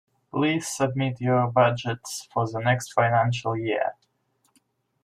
[0.31, 3.93] Please submit your budgets for the next financial year